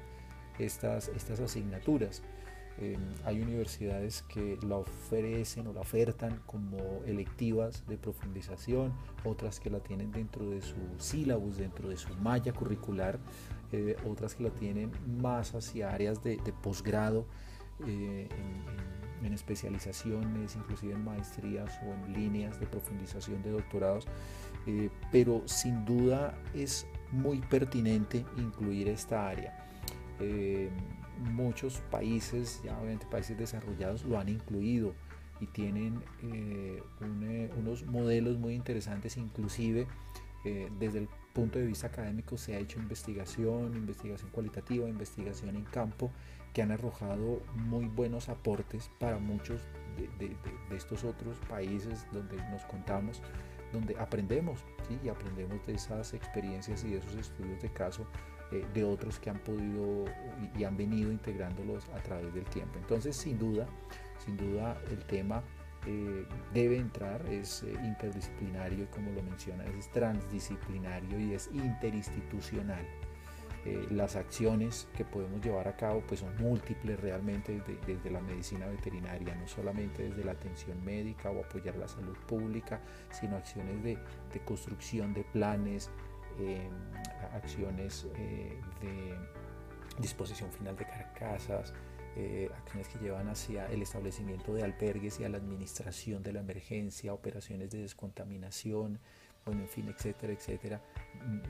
estas, 0.58 1.08
estas 1.08 1.40
asignaturas. 1.40 2.22
Em, 2.78 3.00
hay 3.24 3.40
universidades 3.40 4.22
que 4.22 4.58
la 4.62 4.76
ofrecen 4.76 5.66
o 5.66 5.72
la 5.72 5.80
ofertan 5.80 6.40
como 6.46 7.02
electivas 7.04 7.86
de 7.86 7.98
profundización, 7.98 8.94
otras 9.24 9.60
que 9.60 9.70
la 9.70 9.80
tienen 9.80 10.10
dentro 10.12 10.48
de 10.48 10.62
su 10.62 10.76
sílabus, 10.98 11.58
dentro 11.58 11.88
de 11.88 11.96
su 11.96 12.14
malla 12.16 12.52
curricular, 12.52 13.18
eh, 13.72 13.96
otras 14.08 14.34
que 14.34 14.42
la 14.42 14.50
tienen 14.50 14.90
más 15.20 15.54
hacia 15.54 15.90
áreas 15.90 16.22
de, 16.24 16.38
posgrado, 16.60 17.24
eh, 17.86 18.28
en, 19.22 19.32
especializaciones, 19.32 20.56
inclusive 20.56 20.94
en 20.94 21.04
maestrías 21.04 21.78
o 21.86 21.92
en 21.92 22.12
líneas 22.14 22.58
de 22.58 22.66
profundización 22.66 23.42
de 23.42 23.50
doctorados, 23.50 24.08
eh, 24.66 24.90
pero 25.12 25.42
sin 25.46 25.84
duda 25.84 26.36
es 26.52 26.86
muy 27.12 27.38
pertinente 27.38 28.24
incluir 28.36 28.88
esta 28.88 29.28
área. 29.28 29.66
Muchos 31.32 31.80
países, 31.90 32.60
ya 32.64 32.76
obviamente 32.78 33.06
países 33.06 33.38
desarrollados, 33.38 34.04
lo 34.04 34.18
han 34.18 34.28
incluido 34.28 34.94
y 35.38 35.46
tienen 35.46 36.02
unos 37.56 37.84
modelos 37.86 38.38
muy 38.38 38.54
interesantes, 38.54 39.16
inclusive 39.16 39.86
desde 40.78 41.00
el 41.00 41.08
punto 41.32 41.58
de 41.58 41.66
vista 41.66 41.86
académico 41.86 42.36
se 42.36 42.54
ha 42.54 42.58
hecho 42.58 42.78
investigación, 42.78 43.74
investigación 43.76 44.30
cualitativa, 44.30 44.88
investigación 44.88 45.56
en 45.56 45.64
campo, 45.64 46.10
que 46.52 46.62
han 46.62 46.72
arrojado 46.72 47.42
muy 47.54 47.86
buenos 47.86 48.28
aportes 48.28 48.90
para 48.98 49.18
muchos 49.18 49.60
de, 50.18 50.36
estos 50.74 51.04
otros 51.04 51.38
países 51.48 52.06
donde 52.12 52.36
nos 52.50 52.64
contamos, 52.64 53.22
donde 53.72 53.96
aprendemos, 53.98 54.64
y 55.04 55.08
aprendemos 55.08 55.64
de 55.66 55.74
esas 55.74 56.14
experiencias 56.14 56.82
y 56.84 56.90
de 56.90 56.98
esos 56.98 57.14
estudios 57.14 57.62
de 57.62 57.70
caso 57.70 58.04
eh, 58.50 58.66
de 58.74 58.82
otros 58.82 59.20
que 59.20 59.30
han 59.30 59.38
podido 59.38 60.06
y, 60.58 60.64
han 60.64 60.76
venido 60.76 61.12
integrándolos 61.12 61.88
a 61.90 62.02
través 62.02 62.34
del 62.34 62.44
tiempo. 62.46 62.78
Entonces, 62.78 63.14
sin 63.14 63.38
duda, 63.38 63.66
sin 64.24 64.36
duda 64.36 64.76
el 64.90 65.04
tema 65.04 65.44
eh, 65.86 66.26
debe 66.52 66.76
entrar, 66.76 67.24
es 67.26 67.62
eh, 67.62 67.72
interdisciplinario, 67.84 68.90
como 68.90 69.10
lo 69.12 69.22
menciona, 69.22 69.64
es 69.64 69.90
transdisciplinario 69.90 71.18
y 71.18 71.34
es 71.34 71.48
interinstitucional. 71.52 72.84
las 73.90 74.16
acciones 74.16 74.88
que 74.96 75.04
podemos 75.04 75.44
llevar 75.44 75.68
a 75.68 75.76
cabo 75.76 76.02
pues 76.08 76.20
son 76.20 76.34
múltiples 76.38 76.98
realmente 76.98 77.60
desde, 77.86 78.10
la 78.10 78.22
medicina 78.22 78.66
veterinaria, 78.66 79.34
no 79.34 79.46
solamente 79.46 80.08
desde 80.08 80.24
la 80.24 80.32
atención 80.32 80.82
médica 80.82 81.30
o 81.30 81.44
apoyar 81.44 81.76
la 81.76 81.86
salud 81.86 82.16
pública, 82.26 82.80
sino 83.10 83.36
acciones 83.36 83.82
de, 83.82 83.98
construcción 84.46 85.12
de 85.12 85.24
planes, 85.24 85.90
acciones 87.34 88.06
eh, 88.16 88.58
de 88.80 89.14
disposición 89.98 90.50
final 90.50 90.76
de 90.76 90.84
carcasas, 90.84 91.72
eh, 92.16 92.50
acciones 92.56 92.88
que 92.88 92.98
llevan 92.98 93.28
hacia 93.28 93.66
el 93.66 93.82
establecimiento 93.82 94.52
de 94.54 94.62
albergues 94.62 95.20
y 95.20 95.24
a 95.24 95.28
la 95.28 95.38
administración 95.38 96.22
de 96.22 96.32
la 96.32 96.40
emergencia, 96.40 97.12
operaciones 97.12 97.70
de 97.70 97.78
descontaminación, 97.80 98.98
bueno, 99.44 99.62
en 99.62 99.68
fin, 99.68 99.88
etcétera, 99.88 100.32
etcétera. 100.32 100.80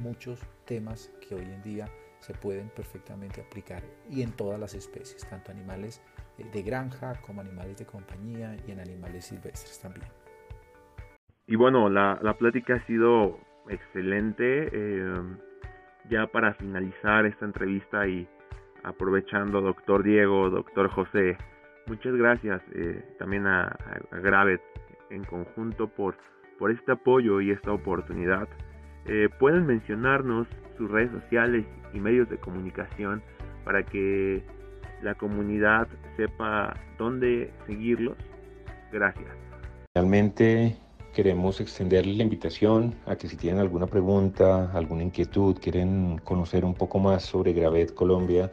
Muchos 0.01 0.41
temas 0.65 1.11
que 1.21 1.35
hoy 1.35 1.45
en 1.45 1.63
día 1.63 1.89
se 2.21 2.35
pueden 2.35 2.69
perfectamente 2.69 3.41
aplicar 3.41 3.83
y 4.11 4.23
en 4.23 4.33
todas 4.33 4.61
las 4.61 4.75
especies, 4.75 5.27
tanto 5.29 5.51
animales 5.51 6.03
eh, 6.39 6.45
de 6.53 6.63
granja 6.63 7.21
como 7.23 7.41
animales 7.41 7.79
de 7.79 7.87
compañía 7.87 8.57
y 8.67 8.73
en 8.73 8.81
animales 8.81 9.27
silvestres 9.27 9.79
también. 9.81 10.07
Y 11.47 11.57
bueno, 11.57 11.89
la, 11.89 12.19
la 12.23 12.37
plática 12.37 12.75
ha 12.75 12.87
sido 12.87 13.39
excelente. 13.69 14.69
Eh, 14.73 15.37
ya 16.09 16.27
para 16.27 16.55
finalizar 16.55 17.27
esta 17.27 17.45
entrevista 17.45 18.07
y 18.07 18.29
aprovechando 18.85 19.61
doctor 19.61 20.03
Diego, 20.03 20.51
doctor 20.51 20.89
José, 20.91 21.37
muchas 21.87 22.15
gracias 22.15 22.63
eh, 22.75 23.05
también 23.19 23.47
a, 23.47 23.65
a, 24.11 24.19
Gravet 24.19 24.61
en 25.11 25.25
conjunto 25.25 25.89
por, 25.89 26.17
por 26.59 26.71
este 26.71 26.93
apoyo 26.93 27.41
y 27.41 27.51
esta 27.51 27.73
oportunidad. 27.73 28.49
Eh, 29.07 29.29
pueden 29.39 29.67
mencionarnos 29.67 30.47
sus 30.77 30.91
redes 30.91 31.11
sociales 31.11 31.67
y 31.93 32.01
medios 32.01 32.29
de 32.29 32.39
comunicación 32.39 33.23
para 33.65 33.85
que 33.85 34.43
la 35.03 35.15
comunidad 35.15 35.89
sepa 36.17 36.75
dónde 36.99 37.53
seguirlos. 37.67 38.17
Gracias. 38.93 39.31
Realmente 39.95 40.77
queremos 41.15 41.61
extenderles 41.61 42.17
la 42.17 42.23
invitación 42.23 42.95
a 43.07 43.17
que 43.17 43.29
si 43.29 43.37
tienen 43.37 43.61
alguna 43.61 43.87
pregunta, 43.87 44.71
alguna 44.73 45.03
inquietud, 45.03 45.57
quieren 45.59 46.19
conocer 46.19 46.65
un 46.65 46.75
poco 46.75 46.99
más 46.99 47.25
sobre 47.25 47.53
Gravet 47.53 47.95
Colombia, 47.95 48.53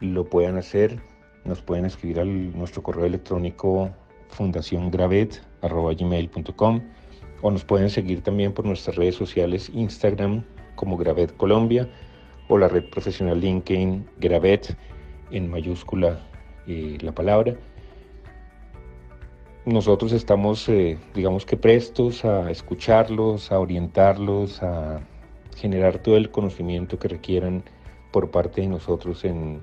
lo 0.00 0.24
puedan 0.24 0.56
hacer. 0.56 1.00
Nos 1.44 1.60
pueden 1.62 1.84
escribir 1.84 2.18
a 2.20 2.24
nuestro 2.24 2.82
correo 2.82 3.06
electrónico 3.06 3.90
fundaciongravet.com 4.28 6.80
o 7.42 7.50
nos 7.50 7.64
pueden 7.64 7.90
seguir 7.90 8.22
también 8.22 8.52
por 8.52 8.64
nuestras 8.64 8.96
redes 8.96 9.14
sociales 9.14 9.70
Instagram 9.72 10.42
como 10.74 10.96
Gravet 10.96 11.36
Colombia 11.36 11.88
o 12.48 12.58
la 12.58 12.66
red 12.68 12.90
profesional 12.90 13.40
LinkedIn 13.40 14.08
Gravet 14.18 14.76
en 15.30 15.48
mayúscula 15.50 16.26
eh, 16.66 16.98
la 17.00 17.12
palabra 17.12 17.54
nosotros 19.66 20.12
estamos, 20.12 20.68
eh, 20.68 20.96
digamos 21.12 21.44
que 21.44 21.56
prestos 21.56 22.24
a 22.24 22.52
escucharlos, 22.52 23.50
a 23.50 23.58
orientarlos, 23.58 24.62
a 24.62 25.00
generar 25.56 25.98
todo 25.98 26.16
el 26.16 26.30
conocimiento 26.30 27.00
que 27.00 27.08
requieran 27.08 27.64
por 28.12 28.30
parte 28.30 28.60
de 28.60 28.68
nosotros 28.68 29.24
en, 29.24 29.60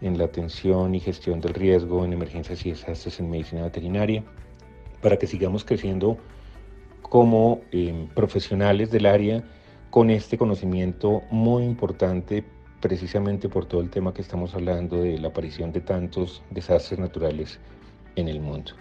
la 0.00 0.24
atención 0.24 0.94
y 0.94 1.00
gestión 1.00 1.40
del 1.40 1.54
riesgo 1.54 2.04
en 2.04 2.12
emergencias 2.12 2.64
y 2.66 2.70
desastres 2.70 3.18
en 3.20 3.30
medicina 3.30 3.62
veterinaria, 3.62 4.22
para 5.00 5.16
que 5.16 5.26
sigamos 5.26 5.64
creciendo 5.64 6.18
como 7.02 7.60
eh, 7.72 8.06
profesionales 8.14 8.90
del 8.90 9.06
área 9.06 9.44
con 9.90 10.10
este 10.10 10.36
conocimiento 10.36 11.22
muy 11.30 11.64
importante 11.64 12.44
precisamente 12.80 13.48
por 13.48 13.66
todo 13.66 13.80
el 13.80 13.90
tema 13.90 14.12
que 14.12 14.22
estamos 14.22 14.54
hablando 14.54 15.00
de 15.00 15.18
la 15.18 15.28
aparición 15.28 15.72
de 15.72 15.80
tantos 15.80 16.42
desastres 16.50 17.00
naturales 17.00 17.58
en 18.16 18.28
el 18.28 18.40
mundo. 18.40 18.72